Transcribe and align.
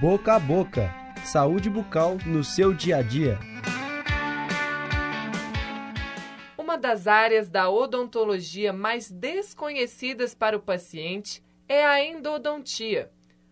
Boca 0.00 0.36
a 0.36 0.38
Boca. 0.38 0.94
Saúde 1.24 1.68
bucal 1.68 2.18
no 2.24 2.44
seu 2.44 2.72
dia 2.72 2.98
a 2.98 3.02
dia. 3.02 3.36
Uma 6.56 6.78
das 6.78 7.08
áreas 7.08 7.50
da 7.50 7.68
odontologia 7.68 8.72
mais 8.72 9.10
desconhecidas 9.10 10.36
para 10.36 10.56
o 10.56 10.60
paciente 10.60 11.42
é 11.68 11.84
a 11.84 12.00
endodontia. 12.00 13.10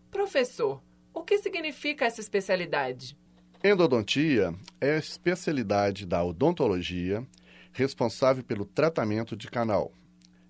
Professor, 0.08 0.80
o 1.12 1.20
que 1.24 1.38
significa 1.38 2.04
essa 2.04 2.20
especialidade? 2.20 3.18
Endodontia 3.64 4.54
é 4.80 4.92
a 4.92 4.98
especialidade 4.98 6.06
da 6.06 6.22
odontologia 6.22 7.26
responsável 7.72 8.44
pelo 8.44 8.64
tratamento 8.64 9.36
de 9.36 9.50
canal. 9.50 9.90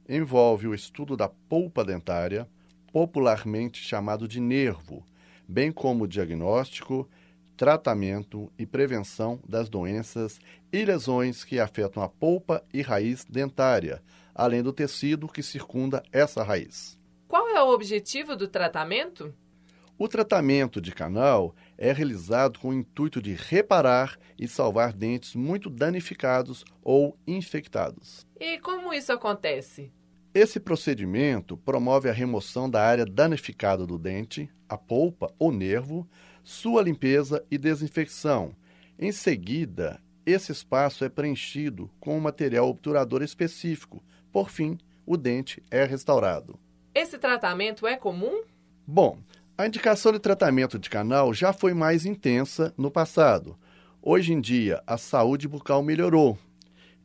Envolve 0.07 0.69
o 0.69 0.75
estudo 0.75 1.17
da 1.17 1.31
polpa 1.31 1.83
dentária, 1.83 2.47
popularmente 2.93 3.83
chamado 3.83 4.29
de 4.29 4.41
nervo, 4.41 5.03
bem 5.49 5.71
como 5.73 6.07
diagnóstico, 6.07 7.09
tratamento 7.57 8.53
e 8.59 8.67
prevenção 8.67 9.41
das 9.49 9.69
doenças 9.69 10.39
e 10.73 10.85
lesões 10.85 11.45
que 11.45 11.59
afetam 11.59 12.03
a 12.03 12.09
polpa 12.09 12.63
e 12.73 12.83
raiz 12.83 13.25
dentária, 13.25 14.03
além 14.35 14.63
do 14.63 14.73
tecido 14.73 15.29
que 15.29 15.43
circunda 15.43 16.03
essa 16.13 16.43
raiz. 16.43 16.99
Qual 17.27 17.49
é 17.49 17.63
o 17.63 17.73
objetivo 17.73 18.37
do 18.37 18.47
tratamento? 18.47 19.35
O 19.99 20.09
tratamento 20.09 20.79
de 20.79 20.93
canal 20.93 21.55
é 21.79 21.91
realizado 21.91 22.59
com 22.59 22.69
o 22.69 22.75
intuito 22.75 23.23
de 23.23 23.33
reparar 23.33 24.19
e 24.39 24.47
salvar 24.47 24.93
dentes 24.93 25.35
muito 25.35 25.71
danificados 25.71 26.65
ou 26.83 27.17
infectados. 27.27 28.27
E 28.39 28.59
como 28.59 28.93
isso 28.93 29.11
acontece? 29.11 29.91
Esse 30.35 30.61
procedimento 30.61 31.57
promove 31.57 32.11
a 32.11 32.13
remoção 32.13 32.69
da 32.69 32.83
área 32.83 33.07
danificada 33.07 33.87
do 33.87 33.99
dente, 33.99 34.51
a 34.69 34.77
polpa 34.77 35.33
ou 35.39 35.53
nervo, 35.53 36.09
sua 36.43 36.83
limpeza 36.83 37.45
e 37.51 37.59
desinfecção. 37.59 38.55
Em 38.99 39.13
seguida, 39.13 40.01
esse 40.25 40.51
espaço 40.53 41.05
é 41.05 41.09
preenchido 41.09 41.91
com 42.01 42.17
um 42.17 42.21
material 42.21 42.69
obturador 42.69 43.23
específico. 43.23 44.03
Por 44.33 44.51
fim, 44.51 44.79
o 45.05 45.17
dente 45.17 45.63
é 45.71 45.85
restaurado. 45.85 46.59
Esse 46.95 47.19
tratamento 47.19 47.87
é 47.87 47.97
comum? 47.97 48.43
Bom, 48.87 49.19
a 49.59 49.67
indicação 49.67 50.13
de 50.13 50.19
tratamento 50.19 50.79
de 50.79 50.91
canal 50.91 51.33
já 51.33 51.53
foi 51.53 51.73
mais 51.73 52.05
intensa 52.05 52.75
no 52.77 52.91
passado. 52.91 53.57
Hoje 54.03 54.33
em 54.33 54.41
dia, 54.41 54.83
a 54.87 54.97
saúde 54.97 55.49
bucal 55.49 55.83
melhorou. 55.83 56.39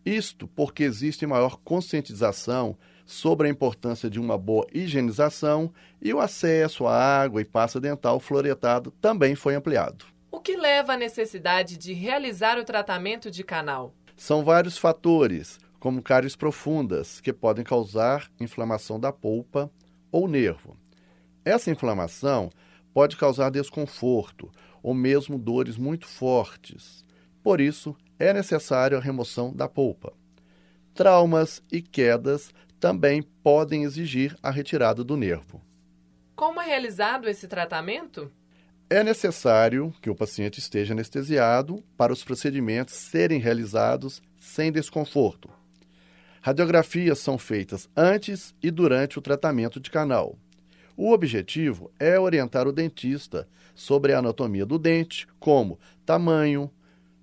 Isto 0.05 0.47
porque 0.47 0.83
existe 0.83 1.25
maior 1.25 1.57
conscientização 1.63 2.77
sobre 3.05 3.47
a 3.47 3.51
importância 3.51 4.09
de 4.09 4.19
uma 4.19 4.37
boa 4.37 4.65
higienização 4.73 5.71
e 6.01 6.13
o 6.13 6.19
acesso 6.19 6.87
à 6.87 6.95
água 6.95 7.41
e 7.41 7.45
pasta 7.45 7.79
dental 7.79 8.19
fluoretado 8.19 8.91
também 9.01 9.35
foi 9.35 9.55
ampliado. 9.55 10.05
O 10.31 10.39
que 10.39 10.55
leva 10.55 10.93
à 10.93 10.97
necessidade 10.97 11.77
de 11.77 11.93
realizar 11.93 12.57
o 12.57 12.63
tratamento 12.63 13.29
de 13.29 13.43
canal? 13.43 13.93
São 14.15 14.43
vários 14.43 14.77
fatores, 14.77 15.59
como 15.79 16.01
cáries 16.01 16.35
profundas, 16.35 17.19
que 17.19 17.33
podem 17.33 17.65
causar 17.65 18.29
inflamação 18.39 18.99
da 18.99 19.11
polpa 19.11 19.69
ou 20.11 20.27
nervo. 20.27 20.77
Essa 21.43 21.71
inflamação 21.71 22.49
pode 22.93 23.17
causar 23.17 23.49
desconforto 23.49 24.51
ou 24.83 24.93
mesmo 24.93 25.37
dores 25.37 25.77
muito 25.77 26.07
fortes. 26.07 27.03
Por 27.43 27.59
isso, 27.59 27.95
é 28.19 28.33
necessário 28.33 28.97
a 28.97 29.01
remoção 29.01 29.53
da 29.53 29.67
polpa. 29.67 30.13
Traumas 30.93 31.63
e 31.71 31.81
quedas 31.81 32.51
também 32.81 33.21
podem 33.21 33.83
exigir 33.83 34.35
a 34.41 34.49
retirada 34.49 35.03
do 35.03 35.15
nervo. 35.15 35.61
Como 36.35 36.59
é 36.59 36.65
realizado 36.65 37.29
esse 37.29 37.47
tratamento? 37.47 38.31
É 38.89 39.03
necessário 39.03 39.93
que 40.01 40.09
o 40.09 40.15
paciente 40.15 40.57
esteja 40.57 40.93
anestesiado 40.93 41.83
para 41.95 42.11
os 42.11 42.23
procedimentos 42.23 42.95
serem 42.95 43.39
realizados 43.39 44.19
sem 44.35 44.71
desconforto. 44.71 45.47
Radiografias 46.41 47.19
são 47.19 47.37
feitas 47.37 47.87
antes 47.95 48.55
e 48.63 48.71
durante 48.71 49.19
o 49.19 49.21
tratamento 49.21 49.79
de 49.79 49.91
canal. 49.91 50.35
O 50.97 51.11
objetivo 51.11 51.91
é 51.99 52.19
orientar 52.19 52.67
o 52.67 52.73
dentista 52.73 53.47
sobre 53.75 54.11
a 54.11 54.19
anatomia 54.19 54.65
do 54.65 54.79
dente, 54.79 55.27
como 55.39 55.79
tamanho, 56.03 56.69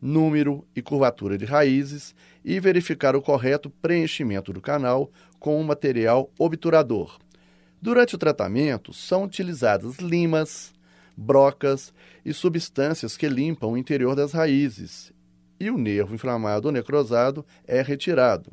número 0.00 0.66
e 0.74 0.82
curvatura 0.82 1.36
de 1.36 1.44
raízes, 1.44 2.14
e 2.44 2.58
verificar 2.60 3.16
o 3.16 3.22
correto 3.22 3.68
preenchimento 3.68 4.52
do 4.52 4.60
canal 4.60 5.10
com 5.38 5.60
um 5.60 5.64
material 5.64 6.30
obturador. 6.38 7.18
Durante 7.80 8.14
o 8.14 8.18
tratamento, 8.18 8.92
são 8.92 9.24
utilizadas 9.24 9.96
limas, 9.96 10.72
brocas 11.16 11.92
e 12.24 12.32
substâncias 12.32 13.16
que 13.16 13.28
limpam 13.28 13.72
o 13.72 13.76
interior 13.76 14.14
das 14.14 14.32
raízes, 14.32 15.12
e 15.60 15.70
o 15.70 15.78
nervo 15.78 16.14
inflamado 16.14 16.68
ou 16.68 16.72
necrosado 16.72 17.44
é 17.66 17.82
retirado. 17.82 18.50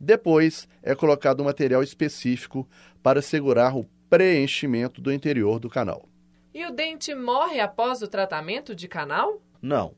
Depois, 0.00 0.68
é 0.82 0.94
colocado 0.94 1.40
um 1.40 1.44
material 1.44 1.82
específico 1.82 2.68
para 3.02 3.22
segurar 3.22 3.76
o 3.76 3.86
preenchimento 4.10 5.00
do 5.00 5.12
interior 5.12 5.60
do 5.60 5.70
canal. 5.70 6.08
E 6.52 6.66
o 6.66 6.70
dente 6.70 7.14
morre 7.14 7.60
após 7.60 8.02
o 8.02 8.08
tratamento 8.08 8.74
de 8.74 8.88
canal? 8.88 9.40
Não, 9.60 9.94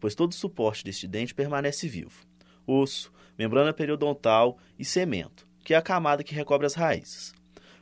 pois 0.00 0.14
todo 0.14 0.32
o 0.32 0.34
suporte 0.34 0.84
deste 0.84 1.06
dente 1.06 1.34
permanece 1.34 1.88
vivo. 1.88 2.26
Osso, 2.66 3.12
membrana 3.38 3.72
periodontal 3.72 4.58
e 4.78 4.84
cemento, 4.84 5.46
que 5.64 5.74
é 5.74 5.76
a 5.76 5.82
camada 5.82 6.24
que 6.24 6.34
recobre 6.34 6.66
as 6.66 6.74
raízes. 6.74 7.32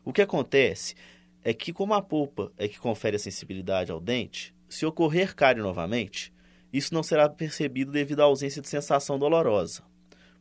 O 0.05 0.13
que 0.13 0.23
acontece 0.23 0.95
é 1.43 1.55
que, 1.55 1.73
como 1.73 1.95
a 1.95 2.03
polpa 2.03 2.53
é 2.57 2.69
que 2.69 2.79
confere 2.79 3.17
a 3.17 3.21
sensibilidade 3.21 3.91
ao 3.91 4.01
dente, 4.01 4.55
se 4.69 4.85
ocorrer 4.85 5.35
cárie 5.35 5.63
novamente, 5.63 6.33
isso 6.73 6.93
não 6.93 7.03
será 7.03 7.29
percebido 7.29 7.93
devido 7.93 8.21
à 8.21 8.25
ausência 8.25 8.61
de 8.61 8.69
sensação 8.69 9.19
dolorosa. 9.19 9.83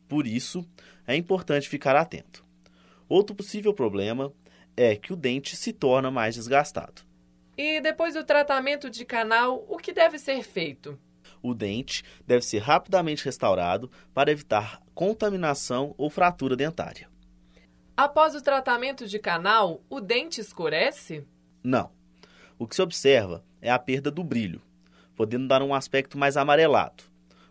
Por 0.08 0.26
isso, 0.26 0.68
é 1.06 1.16
importante 1.16 1.68
ficar 1.68 1.96
atento. 1.96 2.44
Outro 3.08 3.34
possível 3.34 3.72
problema 3.72 4.32
é 4.76 4.96
que 4.96 5.12
o 5.12 5.16
dente 5.16 5.56
se 5.56 5.72
torna 5.72 6.10
mais 6.10 6.34
desgastado. 6.34 7.02
E 7.56 7.80
depois 7.80 8.14
do 8.14 8.24
tratamento 8.24 8.90
de 8.90 9.04
canal, 9.04 9.64
o 9.68 9.78
que 9.78 9.92
deve 9.92 10.18
ser 10.18 10.42
feito? 10.42 10.98
O 11.42 11.54
dente 11.54 12.02
deve 12.26 12.44
ser 12.44 12.58
rapidamente 12.58 13.24
restaurado 13.24 13.90
para 14.12 14.30
evitar 14.30 14.80
contaminação 14.94 15.94
ou 15.96 16.10
fratura 16.10 16.56
dentária. 16.56 17.08
Após 17.96 18.34
o 18.34 18.42
tratamento 18.42 19.06
de 19.06 19.18
canal, 19.18 19.80
o 19.88 20.00
dente 20.00 20.40
escurece? 20.40 21.24
Não. 21.62 21.90
O 22.58 22.66
que 22.66 22.74
se 22.74 22.82
observa 22.82 23.42
é 23.60 23.70
a 23.70 23.78
perda 23.78 24.10
do 24.10 24.22
brilho, 24.22 24.60
podendo 25.14 25.48
dar 25.48 25.62
um 25.62 25.74
aspecto 25.74 26.18
mais 26.18 26.36
amarelado. 26.36 27.04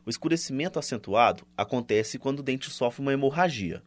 O 0.05 0.09
escurecimento 0.09 0.77
acentuado 0.77 1.47
acontece 1.57 2.19
quando 2.19 2.39
o 2.39 2.43
dente 2.43 2.69
sofre 2.69 3.01
uma 3.01 3.13
hemorragia. 3.13 3.81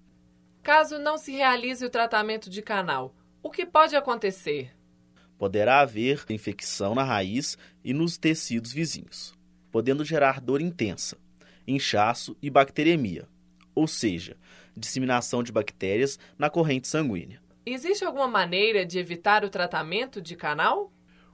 Caso 0.62 0.98
não 0.98 1.16
se 1.16 1.32
realize 1.32 1.84
o 1.84 1.90
tratamento 1.90 2.50
de 2.50 2.60
canal, 2.60 3.14
o 3.40 3.50
que 3.50 3.64
pode 3.64 3.94
acontecer? 3.94 4.74
Poderá 5.38 5.80
haver 5.80 6.24
infecção 6.28 6.94
na 6.94 7.04
raiz 7.04 7.56
e 7.84 7.94
nos 7.94 8.18
tecidos 8.18 8.72
vizinhos, 8.72 9.37
podendo 9.70 10.04
gerar 10.04 10.40
dor 10.40 10.60
intensa, 10.60 11.16
inchaço 11.66 12.36
e 12.42 12.50
bacteremia, 12.50 13.28
ou 13.74 13.86
seja, 13.86 14.36
disseminação 14.76 15.42
de 15.42 15.52
bactérias 15.52 16.18
na 16.38 16.48
corrente 16.48 16.88
sanguínea. 16.88 17.40
Existe 17.66 18.04
alguma 18.04 18.28
maneira 18.28 18.84
de 18.86 18.98
evitar 18.98 19.44
o 19.44 19.50
tratamento 19.50 20.22
de 20.22 20.34
canal? 20.34 20.92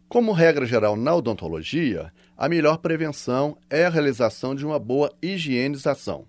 Como 0.08 0.32
regra 0.32 0.66
geral 0.66 0.96
na 0.96 1.14
odontologia, 1.14 2.12
a 2.36 2.48
melhor 2.48 2.78
prevenção 2.78 3.56
é 3.70 3.84
a 3.84 3.90
realização 3.90 4.54
de 4.54 4.66
uma 4.66 4.78
boa 4.78 5.12
higienização. 5.22 6.26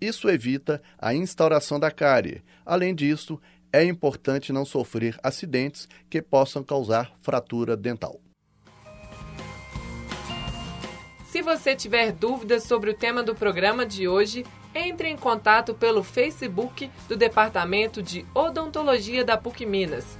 Isso 0.00 0.28
evita 0.28 0.82
a 0.98 1.14
instauração 1.14 1.78
da 1.80 1.90
cárie. 1.90 2.42
Além 2.64 2.94
disso, 2.94 3.40
é 3.72 3.84
importante 3.84 4.52
não 4.52 4.64
sofrer 4.64 5.18
acidentes 5.22 5.88
que 6.08 6.20
possam 6.20 6.62
causar 6.62 7.12
fratura 7.20 7.76
dental. 7.76 8.20
Se 11.36 11.42
você 11.42 11.76
tiver 11.76 12.12
dúvidas 12.12 12.62
sobre 12.62 12.88
o 12.88 12.94
tema 12.94 13.22
do 13.22 13.34
programa 13.34 13.84
de 13.84 14.08
hoje, 14.08 14.42
entre 14.74 15.10
em 15.10 15.18
contato 15.18 15.74
pelo 15.74 16.02
Facebook 16.02 16.90
do 17.06 17.14
Departamento 17.14 18.02
de 18.02 18.24
Odontologia 18.34 19.22
da 19.22 19.36
PUC 19.36 19.66
Minas. 19.66 20.16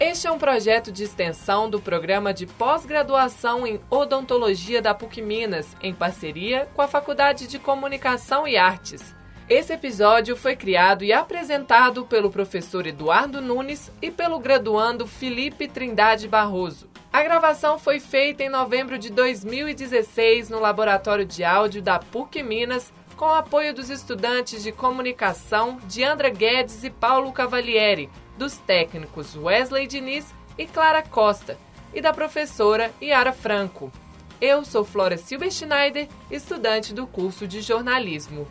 Este 0.00 0.26
é 0.26 0.32
um 0.32 0.38
projeto 0.38 0.90
de 0.90 1.04
extensão 1.04 1.68
do 1.68 1.78
programa 1.78 2.32
de 2.32 2.46
pós-graduação 2.46 3.66
em 3.66 3.78
odontologia 3.90 4.80
da 4.80 4.94
PUC 4.94 5.20
Minas, 5.20 5.76
em 5.82 5.92
parceria 5.92 6.66
com 6.72 6.80
a 6.80 6.88
Faculdade 6.88 7.46
de 7.46 7.58
Comunicação 7.58 8.48
e 8.48 8.56
Artes. 8.56 9.14
Esse 9.46 9.74
episódio 9.74 10.34
foi 10.36 10.56
criado 10.56 11.04
e 11.04 11.12
apresentado 11.12 12.06
pelo 12.06 12.30
professor 12.30 12.86
Eduardo 12.86 13.42
Nunes 13.42 13.92
e 14.00 14.10
pelo 14.10 14.38
graduando 14.38 15.06
Felipe 15.06 15.68
Trindade 15.68 16.26
Barroso. 16.26 16.93
A 17.14 17.22
gravação 17.22 17.78
foi 17.78 18.00
feita 18.00 18.42
em 18.42 18.48
novembro 18.48 18.98
de 18.98 19.08
2016 19.08 20.50
no 20.50 20.58
Laboratório 20.58 21.24
de 21.24 21.44
Áudio 21.44 21.80
da 21.80 21.96
PUC 21.96 22.42
Minas, 22.42 22.92
com 23.16 23.26
o 23.26 23.34
apoio 23.34 23.72
dos 23.72 23.88
estudantes 23.88 24.64
de 24.64 24.72
comunicação 24.72 25.78
Diandra 25.86 26.28
Guedes 26.28 26.82
e 26.82 26.90
Paulo 26.90 27.30
Cavalieri, 27.32 28.10
dos 28.36 28.58
técnicos 28.58 29.36
Wesley 29.36 29.86
Diniz 29.86 30.34
e 30.58 30.66
Clara 30.66 31.04
Costa 31.04 31.56
e 31.94 32.00
da 32.00 32.12
professora 32.12 32.90
Yara 33.00 33.32
Franco. 33.32 33.92
Eu 34.40 34.64
sou 34.64 34.84
Flora 34.84 35.16
Silva 35.16 35.48
Schneider, 35.48 36.08
estudante 36.28 36.92
do 36.92 37.06
curso 37.06 37.46
de 37.46 37.60
jornalismo. 37.60 38.44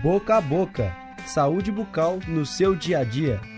Boca 0.00 0.36
a 0.36 0.40
boca. 0.40 0.96
Saúde 1.26 1.72
bucal 1.72 2.20
no 2.28 2.46
seu 2.46 2.76
dia 2.76 3.00
a 3.00 3.04
dia. 3.04 3.55